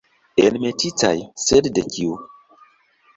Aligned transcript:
Enmetitaj, 0.43 1.11
sed 1.43 1.69
de 1.75 1.83
kiu? 1.97 2.17